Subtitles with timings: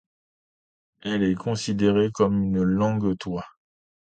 [1.03, 3.45] Elle est considérée comme une langue-toit.